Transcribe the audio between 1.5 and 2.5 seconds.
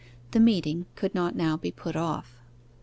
be put off.